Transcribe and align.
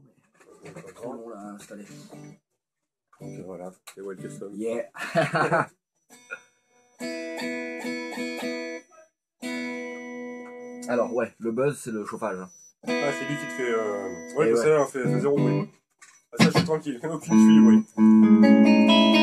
micro, 0.00 0.80
mais 0.86 0.92
trop 0.92 1.12
long 1.12 1.28
là 1.30 1.36
à 1.38 1.50
installer. 1.52 1.84
Donc, 3.20 3.46
voilà, 3.46 3.72
c'est 3.94 4.00
Wild 4.02 4.20
Custom. 4.22 4.52
Yeah 4.54 4.90
Alors 10.88 11.12
ouais, 11.14 11.32
le 11.38 11.52
buzz 11.52 11.78
c'est 11.82 11.90
le 11.90 12.04
chauffage. 12.04 12.38
hein. 12.38 12.48
Ah, 12.86 13.10
c'est 13.12 13.26
lui 13.28 13.36
qui 13.36 13.46
te 13.46 13.52
fait. 13.52 13.72
Euh... 13.72 14.34
Ouais, 14.36 14.48
Et 14.48 14.52
que 14.52 14.56
ouais. 14.58 14.62
ça, 14.62 14.86
fait, 14.86 15.02
fait 15.02 15.20
zéro 15.20 15.36
bruit. 15.36 15.68
Ah, 16.32 16.36
ça, 16.38 16.50
je 16.50 16.56
suis 16.58 16.64
tranquille, 16.66 17.00
aucune 17.10 17.20
fuite, 17.34 17.86
oui. 17.98 19.15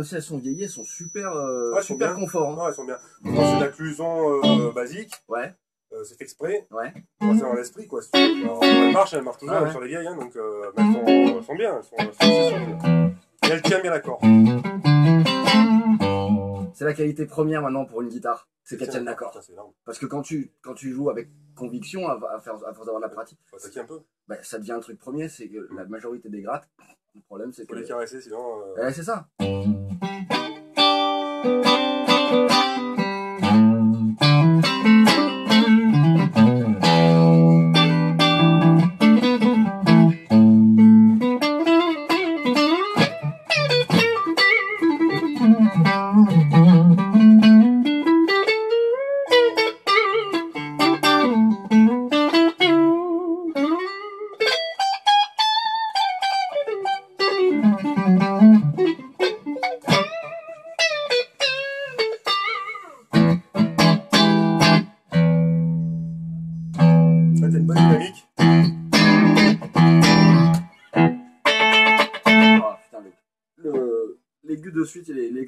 Même 0.00 0.06
si 0.06 0.14
elles 0.14 0.22
sont 0.22 0.38
vieillies, 0.38 0.62
elles 0.62 0.70
sont 0.70 0.84
super, 0.84 1.30
euh, 1.34 1.74
Ouais, 1.74 1.82
super 1.82 2.14
confort. 2.14 2.48
hein. 2.48 2.56
Non, 2.56 2.68
elles 2.68 2.74
sont 2.74 2.86
bien. 2.86 2.96
C'est 3.22 3.60
l'acclusion 3.60 4.40
euh, 4.42 4.72
basique, 4.72 5.12
Ouais, 5.28 5.52
euh, 5.92 6.02
c'est 6.04 6.16
fait 6.16 6.24
exprès. 6.24 6.66
ouais. 6.70 6.94
C'est 7.20 7.40
dans 7.40 7.52
l'esprit, 7.52 7.86
quoi. 7.86 8.00
Alors, 8.14 8.64
elles 8.64 8.92
marchent, 8.94 9.12
elles 9.12 9.22
marchent 9.22 9.36
toujours, 9.38 9.56
Ah 9.58 9.62
ouais. 9.64 9.70
sur 9.70 9.80
les 9.82 9.88
vieilles, 9.88 10.06
hein, 10.06 10.16
donc 10.16 10.34
euh, 10.36 10.70
mais 10.74 10.82
elles, 10.84 10.92
sont, 10.94 11.36
elles 11.36 11.44
sont 11.44 11.54
bien, 11.54 11.76
elles 11.76 11.84
sont, 11.84 11.96
elles. 11.98 13.52
Et 13.52 13.80
bien 13.82 13.90
la 13.90 14.00
corde. 14.00 14.20
C'est 16.72 16.84
la 16.86 16.94
qualité 16.94 17.26
première 17.26 17.60
maintenant 17.60 17.84
pour 17.84 18.00
une 18.00 18.08
guitare. 18.08 18.48
C'est 18.64 18.78
qu'elle 18.78 18.88
tienne 18.88 19.02
énorme. 19.52 19.72
Parce 19.84 19.98
que 19.98 20.06
quand 20.06 20.22
tu, 20.22 20.50
quand 20.62 20.72
tu 20.74 20.92
joues 20.92 21.10
avec 21.10 21.28
conviction, 21.56 22.08
à, 22.08 22.12
à 22.34 22.40
faire, 22.40 22.54
à 22.66 22.72
force 22.72 22.86
d'avoir 22.86 23.00
de 23.00 23.06
la 23.06 23.08
pratique, 23.10 23.38
Faut 23.50 23.56
attaquer 23.56 23.80
un 23.80 23.84
peu. 23.84 24.00
bah, 24.28 24.36
ça 24.42 24.58
devient 24.58 24.72
un 24.72 24.80
truc 24.80 24.98
premier, 24.98 25.28
c'est 25.28 25.48
que 25.48 25.68
la 25.76 25.84
majorité 25.84 26.30
des 26.30 26.40
grattes, 26.40 26.68
le 27.14 27.20
problème 27.22 27.52
c'est 27.52 27.66
Faut 27.66 27.74
que... 27.74 27.78
les 27.80 27.86
caresser, 27.86 28.20
sinon. 28.20 28.60
euh, 28.76 28.84
Ouais, 28.84 28.92
c'est 28.92 29.02
ça. 29.02 29.26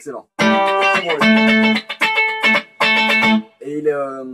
Excellent. 0.03 0.27
Et 3.61 3.79
il, 3.79 3.89
euh, 3.89 4.25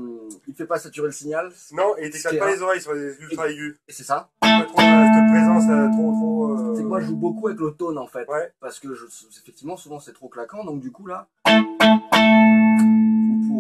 il 0.47 0.55
fait 0.55 0.65
pas 0.65 0.79
saturer 0.79 1.09
le 1.09 1.13
signal. 1.13 1.51
Non, 1.73 1.95
et 1.99 2.09
t'éclates 2.09 2.33
Ce 2.33 2.39
pas 2.39 2.51
les 2.51 2.63
oreilles 2.63 2.81
sur 2.81 2.95
les 2.95 3.15
ultra 3.21 3.51
aigus. 3.51 3.77
Et 3.87 3.93
c'est 3.93 4.03
ça. 4.05 4.31
Pas 4.41 4.65
trop 4.67 4.79
cette 4.79 5.31
présence, 5.31 5.65
euh, 5.71 5.89
trop, 5.93 6.13
trop. 6.13 6.53
euh, 6.53 6.75
C'est 6.75 6.83
que 6.83 6.87
moi, 6.89 7.01
je 7.01 7.07
joue 7.07 7.17
beaucoup 7.17 7.49
avec 7.49 7.61
le 7.61 7.73
tone 7.73 7.99
en 7.99 8.07
fait. 8.07 8.27
Ouais. 8.29 8.51
Parce 8.61 8.79
que 8.81 8.95
je, 8.95 9.05
effectivement, 9.43 9.77
souvent 9.77 10.01
c'est 10.01 10.15
trop 10.15 10.29
claquant. 10.29 10.65
Donc 10.65 10.81
du 10.81 10.91
coup, 10.91 11.07
là, 11.07 11.27
pour, 11.45 11.55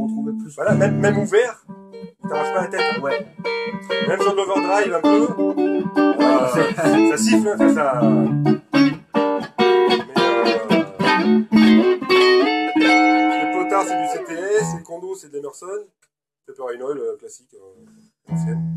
retrouver 0.05 0.33
plus. 0.43 0.55
Voilà, 0.57 0.75
même, 0.75 0.99
même 0.99 1.19
ouvert, 1.19 1.63
t'arraches 2.27 2.55
pas 2.55 2.63
la 2.63 2.69
tête. 2.69 2.81
hein. 2.97 3.01
Ouais. 3.03 3.27
Même 4.09 4.21
sur 4.23 4.35
l'overdrive 4.35 4.95
un 4.95 5.01
peu, 5.03 5.29
euh, 5.99 7.11
ça 7.11 7.19
siffle, 7.19 7.55
ça. 7.75 8.01
CTS, 14.79 14.81
les 14.81 14.83
condos 14.85 15.15
c'est 15.17 15.29
de 15.29 15.35
l'Emerson, 15.35 15.87
Pepper 16.47 16.63
in 16.77 16.81
Oil 16.81 16.99
euh, 16.99 17.17
classique, 17.17 17.55
euh, 17.55 18.33
ancienne. 18.33 18.75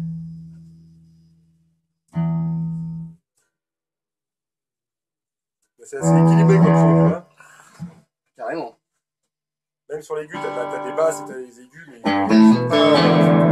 C'est 5.84 5.98
assez 5.98 6.10
équilibré 6.22 6.58
comme 6.58 6.66
son, 6.76 6.94
tu 6.94 7.10
vois. 7.10 7.28
Carrément. 8.38 8.78
Même 9.90 10.02
sur 10.02 10.16
l'aigu, 10.16 10.34
t'as, 10.34 10.56
t'as- 10.56 10.72
t'as 10.78 10.86
des 10.90 10.96
basses 10.96 11.22
et 11.22 11.26
t'as 11.28 11.38
des 11.40 11.60
aigus, 11.62 11.88
mais 11.90 12.02
ils 12.06 13.51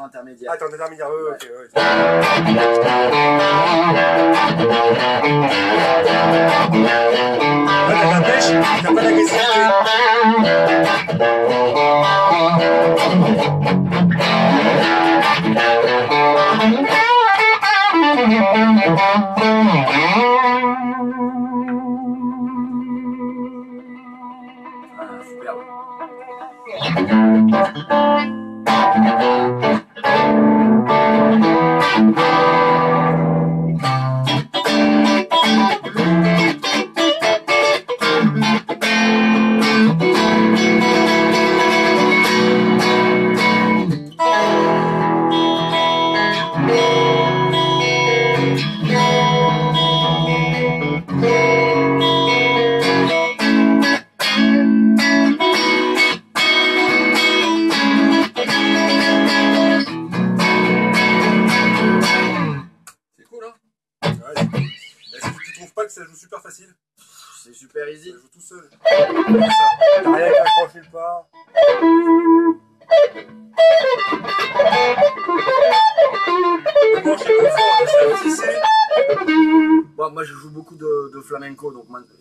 intermédiaire. 0.00 0.52
En 0.52 0.54
intermédiaire. 0.54 1.08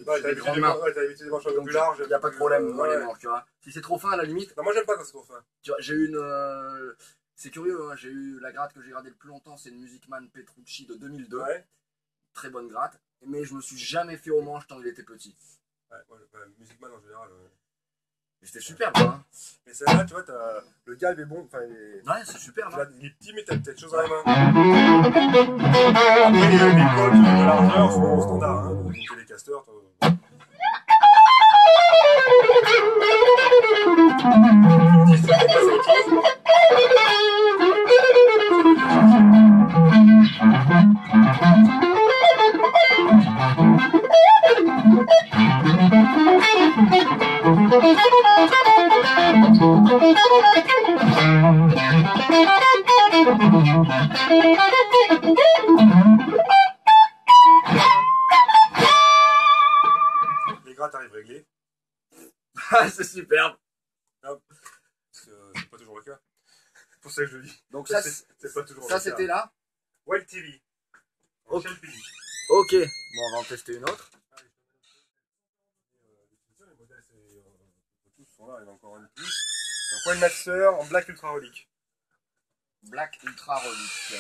T'as 0.06 0.22
des 0.22 0.36
manches 1.30 1.46
un 1.46 1.50
peu 1.50 1.56
Donc, 1.56 1.66
plus 1.66 1.74
larges. 1.74 1.98
il 2.04 2.08
n'y 2.08 2.14
a 2.14 2.20
pas 2.20 2.30
de 2.30 2.36
problème, 2.36 2.68
Euh, 2.68 2.74
moi, 2.74 2.96
les 2.98 3.04
manches, 3.04 3.20
tu 3.20 3.28
vois. 3.28 3.46
Si 3.62 3.72
c'est 3.72 3.82
trop 3.82 3.98
fin, 3.98 4.12
à 4.12 4.18
la 4.18 4.24
limite, 4.24 4.56
Non, 4.58 4.64
moi 4.64 4.74
j'aime 4.74 4.86
pas 4.86 4.96
quand 4.98 5.04
c'est 5.04 5.12
trop 5.12 5.24
fin. 5.24 5.44
tu 5.62 5.72
vois, 5.72 5.80
j'ai 5.80 5.94
eu 5.94 6.08
une. 6.08 6.18
euh, 6.18 6.94
C'est 7.36 7.50
curieux, 7.50 7.80
hein, 7.90 7.96
j'ai 7.96 8.10
eu 8.10 8.40
la 8.40 8.52
gratte 8.52 8.74
que 8.74 8.82
j'ai 8.82 8.92
gardée 8.92 9.10
le 9.10 9.16
plus 9.16 9.30
longtemps, 9.30 9.58
c'est 9.58 9.70
une 9.70 9.80
Music 9.80 10.08
Man 10.10 10.30
Petrucci 10.30 10.86
de 10.86 10.94
2002. 10.96 11.40
Ouais. 11.40 11.66
Très 12.34 12.50
bonne 12.50 12.68
gratte. 12.68 13.00
Mais 13.26 13.44
je 13.44 13.54
me 13.56 13.62
suis 13.62 13.78
jamais 13.78 14.18
fait 14.18 14.32
au 14.32 14.42
manche 14.42 14.66
tant 14.68 14.80
il 14.80 14.88
était 14.88 15.04
petit. 15.04 15.36
Ouais, 15.92 15.98
ouais, 16.10 16.18
ouais, 16.34 16.40
Music 16.60 16.80
Man 16.82 16.92
en 16.92 17.02
général. 17.02 17.30
ouais. 17.30 17.50
C'était 18.44 18.60
superbe, 18.60 18.98
hein. 18.98 19.24
Mais 19.68 19.74
celle-là, 19.74 20.04
tu 20.04 20.14
vois, 20.14 20.24
t'as... 20.24 20.62
le 20.86 20.96
galbe 20.96 21.20
est 21.20 21.26
bon. 21.26 21.46
Enfin, 21.46 21.60
il 21.68 21.74
est... 21.74 22.10
Ouais, 22.10 22.22
c'est 22.26 22.40
superbe. 22.40 22.72
tu 22.74 22.80
hein. 22.80 22.84
vois, 22.84 22.94
il 23.00 23.06
est 23.06 23.12
petit, 23.12 23.34
mais 23.34 23.44
t'as 23.44 23.58
peut-être 23.58 23.80
chose 23.80 23.92
dans 23.92 24.02
la 24.02 24.08
main. 24.08 24.22
Après, 26.26 26.52
les, 26.52 26.58
codes 26.96 27.14
de 27.14 27.46
largeur 27.46 27.92
sont 27.92 28.22
standards. 28.22 28.66
Hein. 28.66 28.74
Donc, 28.74 28.94
les 29.18 29.26
casters. 29.26 29.64
Ok. 72.62 72.76
Bon, 72.76 73.22
on 73.28 73.32
va 73.32 73.38
en 73.40 73.44
tester 73.44 73.76
une 73.76 73.84
autre. 73.86 74.12
Les 76.60 76.76
modèles, 76.78 77.04
c'est, 77.10 78.16
tous 78.16 78.26
sont 78.38 78.46
là, 78.46 78.60
il 78.62 78.66
y 78.66 78.68
en 78.68 78.72
a 78.72 78.74
encore 78.76 78.98
un 78.98 79.02
de 79.02 79.08
plus. 79.16 79.34
Un 79.96 80.04
Coin 80.04 80.16
Master 80.20 80.76
en 80.76 80.86
black 80.86 81.10
ultra 81.10 81.32
relique. 81.32 81.68
Black 82.84 83.18
Ultra 83.24 83.56
Relic. 83.58 84.14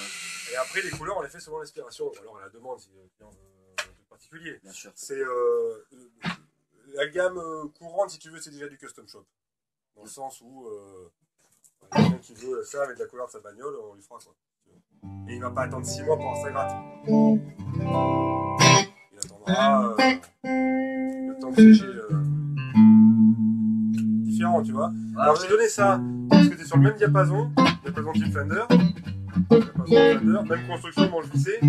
Et 0.51 0.55
après, 0.55 0.81
les 0.81 0.89
couleurs, 0.89 1.17
on 1.17 1.21
les 1.21 1.29
fait 1.29 1.39
selon 1.39 1.59
l'inspiration, 1.59 2.07
ou 2.07 2.19
alors 2.19 2.37
à 2.37 2.41
la 2.41 2.49
demande, 2.49 2.79
si 2.79 2.89
le 2.89 3.07
client 3.15 3.29
veut 3.29 3.73
un 3.73 3.83
truc 3.83 4.09
particulier. 4.09 4.59
Bien 4.63 4.71
sûr. 4.71 4.91
C'est 4.95 5.19
euh, 5.19 5.87
la 6.93 7.07
gamme 7.09 7.37
euh, 7.37 7.67
courante, 7.77 8.09
si 8.09 8.17
tu 8.17 8.31
veux, 8.31 8.41
c'est 8.41 8.51
déjà 8.51 8.67
du 8.67 8.77
custom 8.79 9.07
shop. 9.07 9.25
Dans 9.95 10.03
le 10.03 10.09
sens 10.09 10.41
où 10.41 10.65
euh, 10.67 11.11
quelqu'un 11.91 12.17
qui 12.17 12.33
veut 12.33 12.63
ça 12.63 12.83
avec 12.85 12.97
de 12.97 13.03
la 13.03 13.09
couleur 13.09 13.27
de 13.27 13.33
sa 13.33 13.39
bagnole, 13.39 13.75
on 13.75 13.93
lui 13.93 14.01
fera 14.01 14.17
quoi. 14.19 14.35
Et 15.27 15.35
il 15.35 15.41
va 15.41 15.51
pas 15.51 15.63
attendre 15.63 15.85
6 15.85 16.01
mois 16.03 16.15
pour 16.15 16.25
avoir 16.25 16.43
sa 16.43 16.51
gratte. 16.51 18.30
Attendra 19.51 19.95
euh, 19.99 20.15
le 21.27 21.39
temps 21.39 21.53
sécher 21.53 21.85
euh, 21.85 22.23
différent, 24.23 24.61
tu 24.63 24.71
vois. 24.71 24.91
Alors 25.17 25.35
j'ai 25.41 25.47
donné 25.49 25.67
ça 25.67 25.99
parce 26.29 26.47
que 26.47 26.59
es 26.61 26.63
sur 26.65 26.77
le 26.77 26.83
même 26.83 26.95
diapason, 26.95 27.51
diapason 27.83 28.11
type 28.13 28.33
Fender, 28.33 28.63
diapason 29.49 29.85
Fender, 29.85 30.39
même 30.49 30.67
construction, 30.67 31.09
manche 31.09 31.25
vissée, 31.33 31.59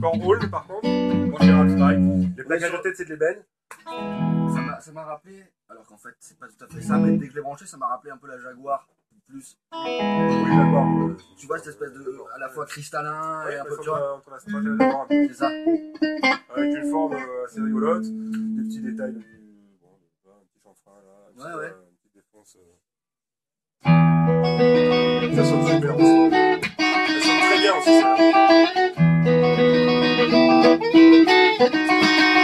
corps 0.00 0.26
hall 0.26 0.50
par 0.50 0.66
contre, 0.66 0.88
manche 1.30 1.40
générale 1.42 1.76
pareil. 1.78 2.30
Les 2.36 2.44
plaquages 2.44 2.72
de 2.72 2.76
tête 2.78 2.94
c'est 2.96 3.04
de 3.04 3.10
l'ébène. 3.10 3.38
Ça 3.86 4.60
m'a- 4.60 4.80
Ça 4.80 4.92
m'a 4.92 5.02
rappelé, 5.04 5.44
alors 5.68 5.84
qu'en 5.86 5.96
fait 5.98 6.14
c'est 6.20 6.38
pas 6.38 6.46
tout 6.46 6.64
à 6.64 6.68
fait 6.68 6.80
ça, 6.80 6.96
mais 6.98 7.16
dès 7.16 7.26
que 7.26 7.32
je 7.32 7.36
l'ai 7.36 7.42
branché, 7.42 7.66
ça 7.66 7.76
m'a 7.76 7.88
rappelé 7.88 8.10
un 8.12 8.16
peu 8.16 8.28
la 8.28 8.38
Jaguar. 8.38 8.88
Plus. 9.28 9.58
Oui 9.74 10.56
d'accord. 10.56 10.86
Tu 11.36 11.46
vois 11.46 11.58
cette 11.58 11.68
espèce 11.68 11.92
de. 11.92 12.16
à 12.34 12.38
la 12.38 12.48
fois 12.48 12.64
cristallin 12.64 13.42
et 13.42 13.48
Ouais, 13.48 13.58
un 13.58 13.64
peu, 13.64 13.76
tu 13.82 13.88
vois. 13.88 14.00
et 14.00 14.04
un 14.14 14.20
peu. 15.06 15.28
C'est 15.28 15.34
ça. 15.34 15.48
avec 15.48 16.74
une 16.74 16.90
forme 16.90 17.12
euh, 17.14 17.44
assez 17.44 17.60
rigolote, 17.60 18.04
des 18.04 18.62
petits 18.62 18.80
détails, 18.80 19.12
bon, 19.82 19.90
un 20.26 20.40
petit 20.46 20.60
chanfrein 20.64 20.92
là, 21.04 21.14
Ouais, 21.36 21.54
ouais. 21.60 21.66
euh, 21.66 21.88
une 21.90 21.96
petite 21.98 22.14
défonce. 22.14 22.56
euh. 22.56 22.62
Ça 25.36 25.44
sonne 25.44 25.66
super 25.66 25.96
aussi. 25.96 26.06
Ça 26.06 26.10
sonne 27.20 27.40
très 27.40 27.58
bien 27.58 27.74
aussi 27.76 27.94
ça. 28.00 28.16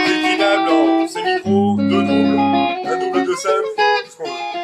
Déclinable 0.07 0.69
en 0.69 1.07
semi-pro, 1.07 1.77
deux 1.77 2.03
doubles, 2.03 2.39
un 2.87 2.97
double 2.99 3.25
de 3.27 3.33
simple, 3.33 3.71
tout 4.05 4.11
ce 4.11 4.17
qu'on 4.17 4.23
veut. 4.25 4.54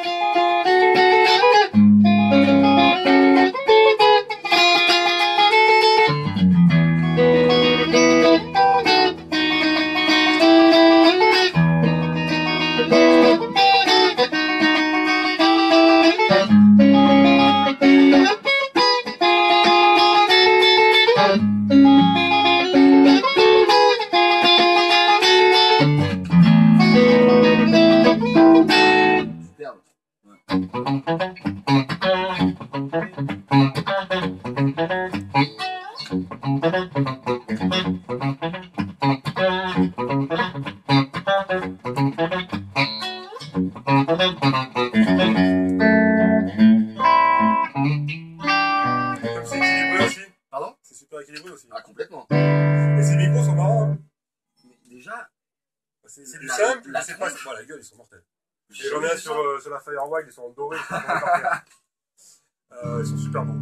La- 57.01 57.07
la 57.07 57.07
mais 57.07 57.13
c'est 57.13 57.19
pas. 57.19 57.29
tronche. 57.29 57.45
Bon, 57.45 57.51
la 57.53 57.63
gueule, 57.65 57.79
ils 57.81 57.85
sont 57.85 57.97
mortels. 57.97 58.23
J'en 58.69 59.03
ai 59.03 59.17
sur, 59.17 59.33
ça. 59.33 59.39
euh, 59.39 59.59
sur 59.59 59.69
la 59.71 59.79
Firewire, 59.79 60.25
ils 60.27 60.31
sont 60.31 60.49
dorés, 60.51 60.77
ils 60.77 60.83
sont. 60.87 61.01
Euh, 62.85 62.99
ils 63.01 63.05
sont 63.05 63.17
super 63.17 63.43
bons. 63.43 63.59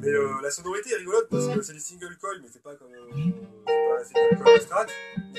Mais 0.00 0.08
euh, 0.08 0.28
la 0.42 0.50
sonorité 0.50 0.90
est 0.92 0.96
rigolote 0.96 1.28
parce 1.30 1.46
que 1.48 1.62
c'est 1.62 1.72
des 1.72 1.78
single 1.78 2.16
coil, 2.20 2.40
mais 2.42 2.48
c'est 2.52 2.60
pas 2.62 2.74
comme. 2.74 2.88
C'est 3.14 3.32
pas 3.72 4.00
un 4.00 4.04
single 4.04 4.42
coil 4.42 4.60
Strat. 4.60 4.86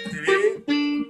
TV, 0.10 0.64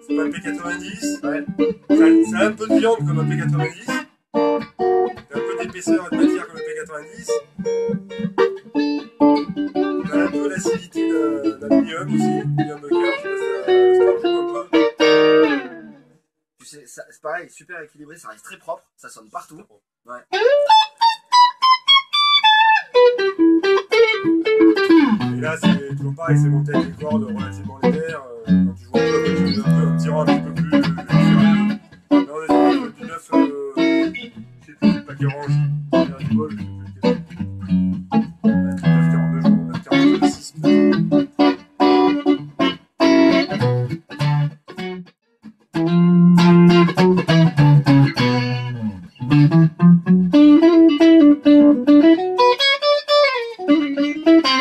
c'est 0.07 0.15
pas 0.15 0.23
un 0.23 0.29
P90. 0.29 1.21
Ouais. 1.27 1.45
Ça, 1.89 2.31
ça 2.31 2.37
a 2.39 2.45
un 2.47 2.53
peu 2.53 2.67
de 2.67 2.73
viande 2.79 2.97
comme 3.05 3.19
un 3.19 3.23
P90. 3.23 3.85
T'as 4.33 5.37
un 5.37 5.41
peu 5.41 5.53
d'épaisseur 5.63 6.07
et 6.11 6.15
de 6.15 6.21
matière 6.23 6.47
comme 6.47 6.57
le 6.57 6.63
P90. 6.63 7.29
T'as 10.09 10.23
un 10.23 10.31
peu 10.31 10.49
l'acidité 10.49 11.01
d'un 11.09 11.57
d'aluminium 11.59 12.07
aussi, 12.15 12.43
de 12.47 12.89
cœur, 12.89 13.13
je 13.17 13.21
sais 13.21 13.29
pas 13.29 13.37
si 13.37 13.97
ça, 13.97 14.01
ça 14.21 14.27
joue 14.27 14.37
un 14.39 14.39
peu. 14.53 14.70
C'est 16.93 17.21
pareil, 17.21 17.49
super 17.49 17.79
équilibré, 17.81 18.17
ça 18.17 18.27
reste 18.27 18.43
très 18.43 18.57
propre, 18.57 18.83
ça 18.97 19.07
sonne 19.07 19.29
partout. 19.29 19.63
Ouais. 20.05 20.19
Et 25.37 25.39
là, 25.39 25.55
c'est 25.57 25.95
toujours 25.95 26.15
pareil, 26.15 26.37
c'est 26.37 26.49
monté 26.49 26.75
avec 26.75 26.93
des 26.97 27.01
cordes 27.01 27.23
relativement 27.23 27.79
légères. 27.81 28.23
euh, 28.49 28.65
quand 28.65 28.73
tu 28.73 28.83
joues 28.83 28.91
un 28.95 28.99
peu, 28.99 29.35
tu 29.37 29.53
joues 29.53 29.63
un 29.65 29.97
petit 29.97 30.09
rang 30.09 30.27
un 30.27 30.39
peu 30.41 30.53
plus 30.53 30.69
sérieux. 30.69 30.91
Là, 32.11 32.27
on 32.29 32.43
est 32.43 32.73
sur 32.73 32.91
du 32.91 33.05
9, 33.05 33.29
euh, 33.35 33.73
je 33.77 34.65
sais 34.65 34.73
plus, 34.73 35.05
paquet 35.05 35.25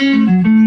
Thank 0.01 0.47
you. 0.47 0.60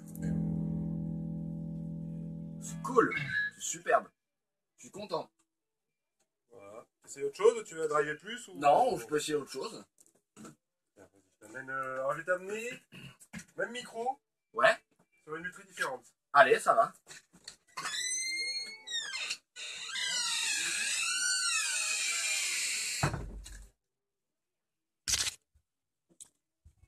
C'est 2.60 2.82
cool, 2.82 3.10
c'est 3.56 3.62
superbe. 3.62 4.06
Je 4.76 4.82
suis 4.82 4.90
content. 4.90 5.30
Voilà. 6.50 6.84
C'est 7.06 7.24
autre 7.24 7.36
chose 7.36 7.64
Tu 7.66 7.74
veux 7.74 7.88
driver 7.88 8.18
plus 8.18 8.48
ou... 8.48 8.58
Non, 8.58 8.98
je 8.98 9.06
peux 9.06 9.16
essayer 9.16 9.36
autre 9.36 9.50
chose. 9.50 9.82
Euh, 10.38 10.50
Alors 12.00 12.12
je 12.12 12.18
vais 12.18 12.24
t'amener 12.24 12.68
même 13.56 13.70
micro 13.70 14.20
Ouais, 14.52 14.76
sur 15.24 15.36
une 15.36 15.44
lutherie 15.44 15.66
différente. 15.66 16.04
allez, 16.34 16.58
ça 16.58 16.74
va. 16.74 16.92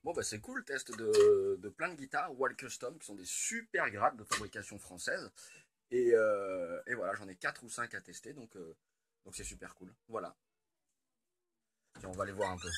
Bon 0.09 0.15
bah 0.15 0.23
c'est 0.23 0.39
cool, 0.39 0.65
test 0.65 0.91
de, 0.97 1.59
de 1.61 1.69
plein 1.69 1.87
de 1.87 1.93
guitares 1.93 2.31
Wall 2.39 2.55
Custom 2.55 2.97
qui 2.97 3.05
sont 3.05 3.13
des 3.13 3.27
super 3.27 3.91
grades 3.91 4.17
de 4.17 4.23
fabrication 4.23 4.79
française. 4.79 5.29
Et, 5.91 6.15
euh, 6.15 6.81
et 6.87 6.95
voilà, 6.95 7.13
j'en 7.13 7.27
ai 7.27 7.35
4 7.35 7.63
ou 7.63 7.69
5 7.69 7.93
à 7.93 8.01
tester, 8.01 8.33
donc 8.33 8.55
euh, 8.55 8.75
donc 9.23 9.35
c'est 9.35 9.43
super 9.43 9.75
cool. 9.75 9.93
Voilà. 10.07 10.35
Tiens, 11.99 12.09
on 12.09 12.13
va 12.13 12.23
aller 12.23 12.31
voir 12.31 12.49
un 12.49 12.57
peu. 12.57 12.69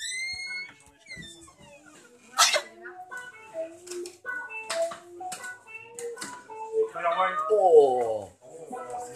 Oh 7.50 8.30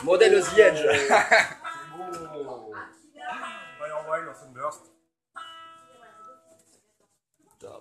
Modèle 0.05 0.41
The 0.41 0.57
Edge 0.57 0.85
C'est 4.35 4.94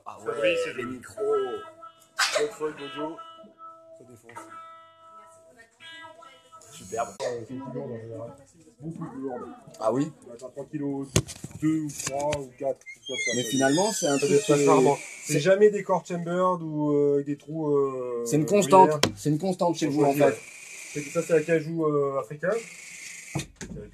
Ah 0.07 0.19
ouais, 0.21 0.57
c'est 0.65 0.75
les 0.75 0.83
joli. 0.83 0.97
micros 0.97 1.23
Godfrey, 2.39 2.71
Gojo. 2.79 3.17
Ça 3.99 4.05
défonce. 4.09 4.45
Superbe. 6.73 7.09
C'est 7.21 7.47
plus 7.47 7.57
lourd 7.57 7.85
en 7.93 7.99
général. 8.01 8.31
Beaucoup 8.81 9.05
plus 9.11 9.21
lourd. 9.21 9.39
Ah 9.81 9.93
oui 9.93 10.13
On 10.25 10.29
va 10.29 10.35
être 10.35 10.45
à 10.45 10.49
3 10.51 10.65
kg 10.67 10.79
2 10.79 10.83
ou 10.83 11.89
3 12.07 12.39
ou 12.41 12.51
4. 12.59 12.79
Comme 13.07 13.17
ça, 13.17 13.33
Mais 13.37 13.43
finalement, 13.45 13.93
c'est 13.93 14.07
un 14.09 14.19
truc. 14.19 14.41
rarement. 14.67 14.97
c'est- 15.25 15.41
jamais 15.41 15.71
des 15.71 15.83
corps 15.83 16.05
chambered 16.07 16.63
ou 16.63 16.93
euh, 16.93 17.23
des 17.25 17.37
trous. 17.37 17.69
euh, 17.77 18.25
C'est 18.27 18.37
une 18.37 18.47
constante. 18.47 18.91
C'est 19.17 19.31
une 19.31 19.39
constante 19.39 19.77
chez 19.77 19.87
vous 19.87 20.05
en 20.05 20.13
fait. 20.13 20.35
Ça, 21.13 21.23
c'est 21.23 21.33
l'acajou 21.35 21.87
euh, 21.87 22.19
africain. 22.21 22.51
Qui 23.35 23.39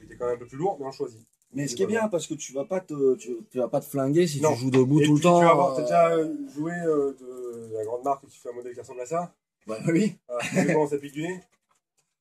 était 0.04 0.16
quand 0.18 0.26
même 0.26 0.34
un 0.34 0.38
peu 0.38 0.46
plus 0.46 0.58
lourd, 0.58 0.76
mais 0.80 0.86
on 0.86 0.92
choisit. 0.92 1.20
Mais 1.52 1.66
ce 1.66 1.74
qui 1.74 1.82
est 1.82 1.86
bien, 1.86 2.08
parce 2.08 2.26
que 2.28 2.34
tu 2.34 2.52
vas 2.52 2.64
pas 2.64 2.80
te, 2.80 3.16
tu, 3.16 3.36
tu 3.50 3.58
vas 3.58 3.68
pas 3.68 3.80
te 3.80 3.86
flinguer 3.86 4.26
si 4.26 4.40
Non. 4.40 4.52
tu 4.54 4.60
joues 4.60 4.70
debout 4.70 5.00
Et 5.00 5.04
tout 5.06 5.14
puis, 5.14 5.22
le 5.24 5.28
temps. 5.28 5.40
Tu 5.40 5.44
vas 5.46 5.54
voir, 5.54 5.74
t'as 5.74 5.82
déjà 5.82 6.10
euh, 6.10 6.32
joué 6.54 6.72
euh, 6.72 7.12
de 7.20 7.74
la 7.74 7.84
grande 7.84 8.04
marque 8.04 8.24
qui 8.28 8.38
fait 8.38 8.50
un 8.50 8.52
modèle 8.52 8.72
qui 8.72 8.78
ressemble 8.80 9.00
à 9.00 9.06
ça. 9.06 9.34
Bah 9.66 9.78
oui. 9.88 10.16
Ah, 10.28 10.38
tu 10.42 10.66
comment 10.72 10.86
ça 10.86 10.98
pique 10.98 11.12
du 11.12 11.22
nez 11.22 11.40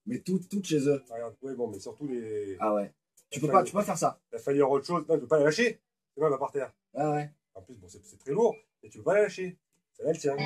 Mais 0.08 0.20
tout, 0.20 0.40
tout 0.50 0.62
chez 0.64 0.80
eux. 0.88 1.04
Ah, 1.10 1.14
Regarde, 1.14 1.36
ouais, 1.44 1.54
bon, 1.54 1.68
mais 1.68 1.80
surtout 1.80 2.08
les. 2.08 2.58
Ah 2.60 2.74
ouais. 2.74 2.92
Tu 3.30 3.40
peux 3.40 3.48
pas, 3.48 3.64
tu 3.64 3.72
peux 3.72 3.78
pas 3.78 3.84
faire 3.86 3.98
ça. 3.98 4.20
La 4.32 4.40
faillir 4.40 4.70
autre 4.70 4.86
chose. 4.86 5.06
Non, 5.08 5.16
tu 5.16 5.22
peux 5.22 5.28
pas 5.28 5.38
la 5.38 5.46
lâcher. 5.46 5.80
C'est 6.16 6.22
même 6.22 6.38
par 6.40 6.52
terre. 6.52 6.74
Ah 6.96 7.12
ouais. 7.12 7.30
En 7.54 7.62
plus, 7.62 7.76
bon, 7.76 7.86
c'est 7.88 8.04
c'est 8.04 8.18
très 8.18 8.32
lourd, 8.32 8.56
mais 8.82 8.90
tu 8.90 8.98
peux 8.98 9.04
pas 9.04 9.14
la 9.14 9.22
lâcher. 9.24 9.58
Celle-là, 9.94 10.12
elle 10.12 10.18
tient. 10.18 10.38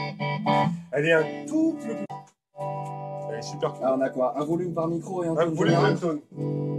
Elle 0.91 1.05
est 1.05 1.13
un 1.13 1.45
tout 1.45 1.73
petit 1.79 1.87
peu 1.87 1.93
plus. 1.95 2.05
Elle 3.31 3.39
est 3.39 3.41
super 3.41 3.73
cool. 3.73 3.81
Ah 3.85 3.95
on 3.97 4.01
a 4.01 4.09
quoi? 4.09 4.37
Un 4.37 4.43
volume 4.43 4.73
par 4.73 4.87
micro 4.89 5.23
et 5.23 5.27
un 5.27 5.33
voulez 5.45 5.69
général 5.71 5.93
même 5.93 5.99
tone 5.99 6.21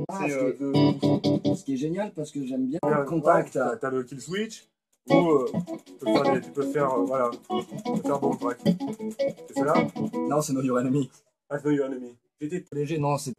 Ah, 0.08 0.18
C'est 0.22 0.30
ce, 0.30 0.38
euh, 0.38 0.52
qui 0.52 0.58
de 0.60 1.48
est, 1.50 1.54
ce 1.56 1.64
qui 1.64 1.74
est 1.74 1.76
génial 1.76 2.12
parce 2.14 2.30
que 2.30 2.44
j'aime 2.44 2.66
bien 2.66 2.78
le 2.82 3.04
contact. 3.04 3.52
T'as 3.54 3.76
t'as 3.76 3.90
le 3.90 4.02
kill 4.02 4.20
switch. 4.20 4.66
Ou 5.10 5.14
euh, 5.32 5.46
tu 5.86 5.92
peux 6.00 6.06
faire, 6.12 6.32
des- 6.32 6.40
tu 6.40 6.50
peux 6.50 6.62
faire 6.72 6.90
euh, 6.94 7.04
voilà, 7.04 7.30
tu 7.30 7.92
peux 7.92 7.96
faire 8.00 8.18
bon 8.18 8.34
track. 8.36 8.58
C'est 8.64 9.54
celle-là 9.54 9.86
Non, 10.30 10.40
c'est 10.40 10.52
No 10.54 10.62
Your 10.62 10.78
Enemy. 10.78 11.10
Ah, 11.50 11.58
c'est 11.62 11.68
un 11.82 11.92
ennemi. 11.92 12.16
J'étais 12.40 12.64
léger, 12.72 12.98
non, 12.98 13.18
c'est. 13.18 13.34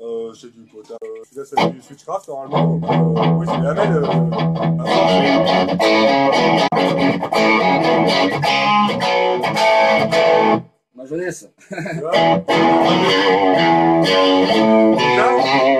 Euh, 0.00 0.32
c'est 0.34 0.52
du 0.52 0.62
pot. 0.64 0.82
Euh, 0.90 0.96
celui-là, 1.30 1.44
c'est 1.44 1.70
du 1.70 1.80
switchcraft 1.80 2.28
normalement. 2.28 2.80
Euh, 2.82 3.38
oui, 3.38 3.46
c'est 3.48 3.60
la. 3.60 3.72
Euh, 9.66 10.58
Ma 10.96 11.04
jeunesse. 11.04 11.46
là, 11.70 12.42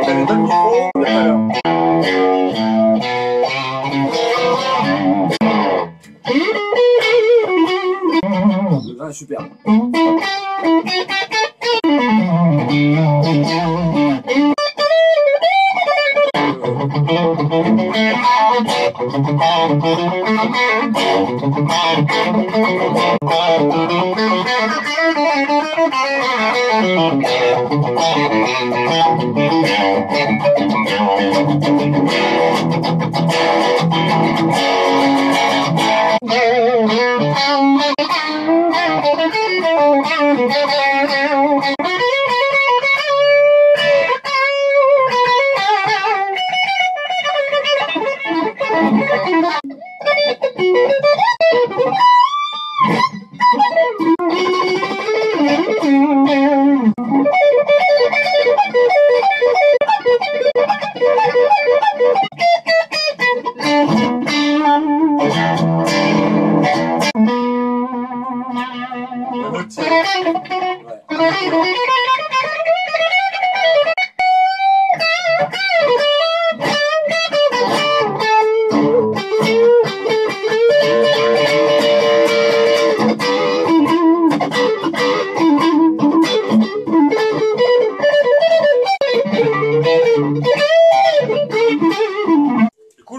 t'as 0.04 0.14
les 0.14 0.24
mêmes 0.26 0.42
micros 0.42 0.90
que 0.94 1.00
tout 1.00 1.06
à 1.06 1.24
l'heure. 1.24 1.40
Le 8.84 8.96
vin 8.98 9.08
est 9.08 9.12
super. 9.14 9.40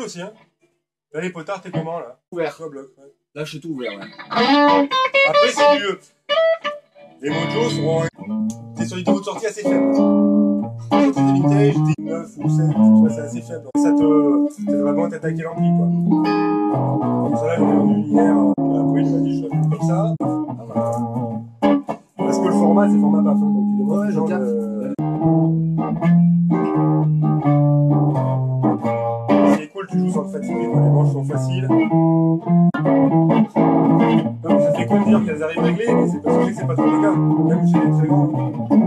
Aussi, 0.07 0.21
hein. 0.21 0.31
Là, 1.13 1.21
les 1.21 1.29
potards, 1.31 1.61
t'es 1.61 1.69
comment 1.69 1.99
là? 1.99 2.17
Ouvert. 2.31 2.57
Bloc, 2.69 2.85
ouais. 2.97 3.13
Là, 3.35 3.43
je 3.43 3.49
suis 3.51 3.59
tout 3.59 3.69
ouvert. 3.69 3.91
ouais. 3.91 4.05
Après, 5.27 5.49
c'est 5.49 5.77
du. 5.77 5.97
Les 7.21 7.29
mojos 7.29 7.69
sont. 7.69 8.03
T'es 8.75 8.85
sur 8.85 8.95
des 8.97 9.03
niveaux 9.03 9.19
de 9.19 9.25
sortie 9.25 9.47
assez 9.47 9.63
faibles. 9.63 9.93
T'es 10.89 11.11
des 11.11 11.11
vintage, 11.11 11.73
t'es 11.73 12.03
9 12.03 12.37
ou 12.37 12.49
7, 12.49 12.69
tu 12.69 12.75
vois, 12.77 13.09
c'est 13.09 13.21
assez 13.21 13.41
faible. 13.41 13.67
Ça 13.75 13.91
te. 13.91 14.47
Ça 14.49 14.71
te 14.71 14.75
vraiment 14.75 15.09
t'attaquer 15.09 15.41
l'ampli, 15.43 15.69
quoi. 15.77 15.87
Comme 15.87 17.37
ça, 17.37 17.47
là, 17.47 17.55
j'ai 17.57 17.63
vendu 17.65 18.01
hier. 18.07 18.35
Après, 18.37 19.01
il 19.01 19.11
m'a 19.11 19.19
dit, 19.19 19.37
je 19.37 19.43
vais 19.43 19.49
faire 19.49 19.69
comme 19.69 19.87
ça. 19.87 20.15
Parce 22.17 22.39
que 22.39 22.45
le 22.45 22.51
format, 22.53 22.89
c'est 22.89 22.99
format 22.99 23.23
PAF. 23.23 23.37
hein, 23.37 23.39
donc 23.39 23.65
tu 23.77 23.83
Ouais, 23.83 24.07
les 24.07 24.13
gens 24.13 24.25
je 29.93 30.09
sans 30.09 30.23
te 30.25 30.31
fatiguer, 30.31 30.67
quoi. 30.71 30.81
les 30.81 30.89
manches 30.89 31.11
sont 31.11 31.23
faciles. 31.23 31.67
Mais 34.43 34.63
ça 34.63 34.73
fait 34.73 34.85
cool 34.85 34.99
de 34.99 35.05
dire 35.05 35.25
qu'elles 35.25 35.43
arrivent 35.43 35.63
réglées, 35.63 35.93
mais 35.93 36.07
c'est 36.07 36.21
parce 36.21 36.37
que 36.37 36.41
je 36.41 36.47
sais 36.47 36.51
que 36.51 36.57
c'est 36.59 36.67
pas 36.67 36.75
trop 36.75 36.85
le 36.85 37.01
cas, 37.01 37.15
même 37.55 37.67
chez 37.67 37.79
les 37.79 37.91
très 37.97 38.07
grands. 38.07 38.86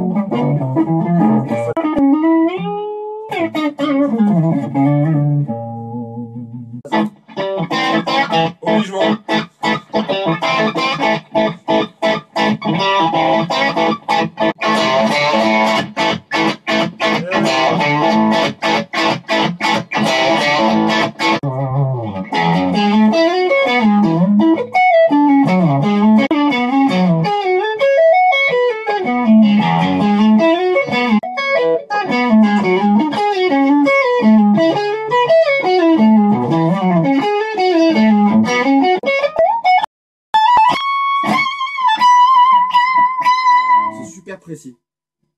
Précis. 44.51 44.77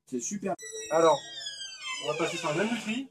C'est 0.07 0.20
super. 0.20 0.55
Alors, 0.90 1.18
on 2.05 2.12
va 2.12 2.14
passer 2.16 2.38
par 2.38 2.57
le 2.57 2.64
même 2.64 2.81
tri, 2.81 3.09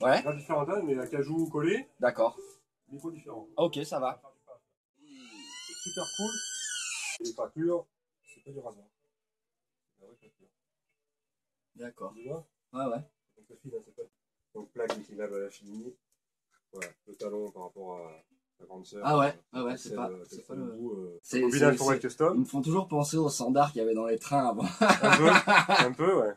Ouais, 0.00 0.20
dans 0.24 0.34
différentes 0.34 0.68
ânes, 0.70 0.84
mais 0.84 0.94
la 0.96 1.06
cajou 1.06 1.48
collée, 1.48 1.86
d'accord. 2.00 2.36
micro 2.88 3.12
différent. 3.12 3.46
Ok, 3.56 3.78
ça 3.84 4.00
va. 4.00 4.20
C'est 4.98 5.74
super 5.90 6.04
cool. 6.16 6.30
Les 7.20 7.32
craquelures, 7.34 7.86
c'est 8.34 8.42
pas 8.42 8.50
du 8.50 8.58
rasoir. 8.58 8.84
C'est 9.96 10.02
la 10.02 10.08
vraie 10.08 10.16
craquelure. 10.16 10.48
D'accord. 11.76 12.12
Tu 12.16 12.24
vois? 12.28 12.44
Ouais, 12.72 12.92
ouais. 12.92 13.02
Donc, 13.48 13.58
file, 13.62 13.74
hein, 13.76 13.82
c'est 13.84 13.94
pas- 13.94 14.10
Donc, 14.54 14.72
plaque 14.72 14.90
inclinable 14.90 15.34
à 15.36 15.38
la 15.38 15.50
chimie. 15.50 15.94
Voilà, 16.72 16.88
le 17.06 17.14
talon 17.14 17.52
par 17.52 17.62
rapport 17.62 17.98
à 18.00 18.24
la 18.60 18.66
grande 18.66 18.86
sœur. 18.86 19.02
Ah 19.04 19.18
ouais, 19.18 19.34
euh, 19.54 19.64
ouais, 19.64 19.76
c'est 19.76 19.94
pas- 19.94 20.08
euh, 20.10 20.24
c'est 20.28 20.46
pas 20.46 20.54
au 20.54 20.56
le- 20.56 20.72
bout, 20.72 20.92
euh, 20.92 21.18
C'est- 21.22 21.48
c'est- 21.50 21.76
pour 21.76 21.86
White 21.88 21.98
Ils 22.02 22.06
Custom. 22.08 22.38
me 22.40 22.44
font 22.44 22.62
toujours 22.62 22.88
penser 22.88 23.16
aux 23.16 23.28
standards 23.28 23.72
qu'il 23.72 23.80
y 23.80 23.84
avait 23.84 23.94
dans 23.94 24.06
les 24.06 24.18
trains 24.18 24.48
avant. 24.48 24.64
Un 24.80 25.16
peu, 25.16 25.28
un 25.86 25.92
peu, 25.92 26.20
ouais. 26.20 26.32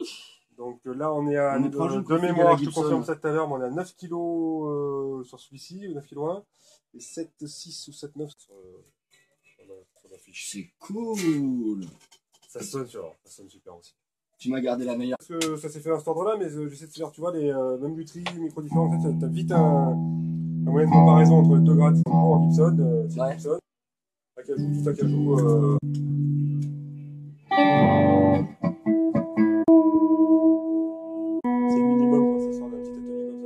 Donc 0.56 0.80
là, 0.84 1.12
on 1.12 1.28
est 1.28 1.36
à 1.36 1.56
On 1.56 1.60
de, 1.60 1.68
de 1.68 2.18
mémoire, 2.20 2.58
je 2.58 2.64
te 2.64 2.74
confirme 2.74 3.04
ça 3.04 3.14
tout 3.14 3.26
à 3.28 3.30
l'heure, 3.32 3.48
mais 3.48 3.54
on 3.54 3.60
est 3.62 3.66
à 3.66 3.70
9 3.70 3.94
kg 3.96 4.12
euh, 4.12 5.22
sur 5.24 5.38
celui-ci, 5.38 5.88
9 5.94 6.06
kg 6.08 6.18
1, 6.18 6.44
et 6.94 7.00
7, 7.00 7.30
6 7.46 7.86
ou 7.88 7.92
7, 7.92 8.16
9 8.16 8.30
sur, 8.36 8.54
euh, 8.54 8.84
sur 9.42 9.62
la, 9.68 9.74
sur 10.00 10.10
la 10.10 10.18
fiche. 10.18 10.50
C'est 10.50 10.68
cool. 10.80 11.84
Ça 12.48 12.60
sonne 12.62 12.86
sur, 12.88 13.14
ça 13.24 13.30
sonne 13.30 13.48
super 13.48 13.76
aussi. 13.76 13.94
Tu 14.38 14.50
m'as 14.50 14.60
gardé 14.60 14.84
la 14.84 14.96
meilleure. 14.96 15.18
Parce 15.18 15.28
que 15.28 15.56
ça 15.56 15.68
s'est 15.68 15.80
fait 15.80 15.90
à 15.90 15.98
cet 15.98 16.08
ordre-là, 16.08 16.36
mais 16.36 16.46
euh, 16.46 16.68
j'essaie 16.68 16.86
de 16.86 16.92
faire, 16.92 17.10
tu 17.12 17.20
vois, 17.20 17.32
les, 17.32 17.50
euh, 17.52 17.76
même 17.78 17.96
lutherie, 17.96 18.24
micro 18.36 18.60
différents, 18.62 18.86
en 18.92 19.00
fait, 19.02 19.16
t'as 19.20 19.26
vite 19.28 19.52
un, 19.52 19.96
un 20.68 20.70
moyen 20.70 20.86
de 20.86 20.92
comparaison 20.92 21.38
entre 21.38 21.56
les 21.56 21.64
deux 21.64 21.74
grades 21.74 21.96
sont 21.96 22.12
en 22.12 22.42
Gibson, 22.50 22.76
euh, 22.80 23.06
type 23.08 23.20
Ouais. 23.20 23.32
Gibson, 23.32 23.58
acajou, 24.38 24.82
tout 24.82 24.88
acajou, 24.88 25.38
euh, 25.38 25.78
c'est 31.70 31.78
le 31.78 31.84
minimum 31.84 32.32
quand 32.38 32.52
ça 32.52 32.58
sort 32.58 32.68
d'un 32.70 32.78
petit 32.78 32.90
atelier 32.90 33.30
comme 33.30 33.42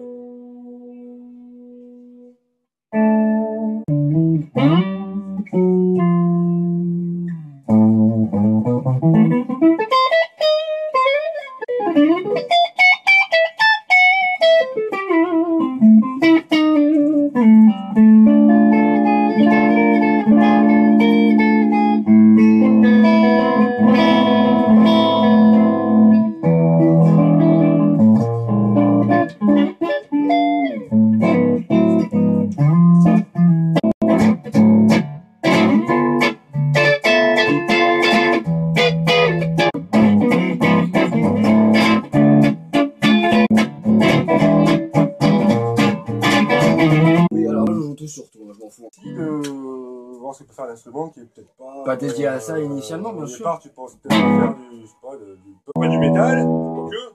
ça. 9.57 9.72
Aussi 49.05 49.15
de 49.15 50.19
voir 50.21 50.35
ce 50.35 50.43
que 50.45 50.49
peut 50.49 50.55
faire 50.55 50.67
l'instrument 50.67 51.09
qui 51.09 51.21
est 51.21 51.25
peut-être 51.25 51.53
pas. 51.59 51.83
Pas 51.85 51.97
dédié 51.97 52.27
à 52.29 52.39
ça 52.39 52.59
initialement, 52.61 53.13
bien 53.13 53.25
au 53.25 53.27
sûr. 53.27 53.39
départ, 53.39 53.59
tu 53.59 53.69
penses 53.71 53.97
peut-être 53.97 54.15
faire 54.15 54.55
du, 54.55 54.81
je 54.83 54.87
sais 54.87 54.93
pas, 55.03 55.17
du, 55.17 55.25
pas 55.75 55.89
du 55.89 55.99
métal, 55.99 56.39
que. 56.39 57.13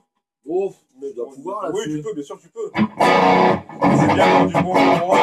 Oh, 0.50 0.70
Mais 1.00 1.08
tu 1.10 1.14
dois 1.16 1.28
pouvoir 1.30 1.70
Oui, 1.72 1.80
là-dessus. 1.80 1.96
tu 1.96 2.02
peux, 2.02 2.14
bien 2.14 2.22
sûr, 2.24 2.38
tu 2.38 2.48
peux. 2.48 2.70
C'est 2.74 4.14
bien 4.14 4.40
dans 4.40 4.46
du 4.46 4.52
bon 4.52 4.74
endroit. 4.76 5.18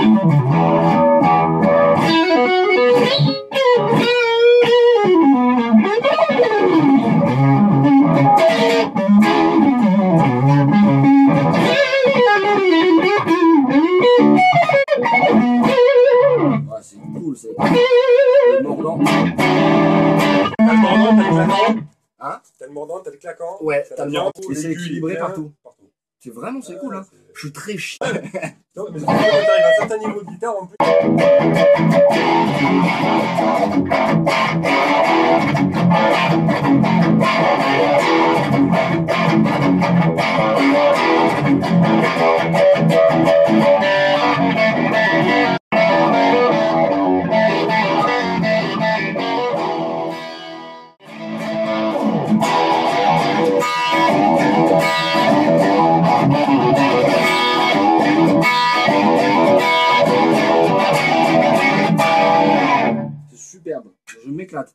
Hein 22.28 22.42
T'as 22.60 22.66
le 22.66 22.74
mordant, 22.74 23.00
t'as 23.00 23.12
le 23.12 23.18
claquant. 23.18 23.58
Ouais, 23.62 23.84
t'as 23.96 24.06
le 24.06 24.12
mordant. 24.12 24.32
Et 24.50 24.56
c'est 24.56 24.72
équilibré 24.72 25.14
bien 25.14 25.22
partout. 25.22 25.54
Partout. 25.64 25.90
C'est 26.20 26.34
vraiment, 26.34 26.62
c'est 26.62 26.78
cool, 26.78 26.98
hein. 26.98 27.06
Je 27.34 27.40
suis 27.40 27.52
très 27.52 27.78
chiant. 27.78 28.06
Non, 28.76 28.86
mais 28.94 29.00
quand 29.00 29.08
t'arrives 29.08 29.34
à 29.34 29.70
un 29.70 29.88
certain 29.88 29.98
niveau 29.98 30.22
de 30.22 30.28
guitare, 30.28 30.56
en 30.56 30.68
plus. 30.68 30.78
Superbe. 64.28 64.74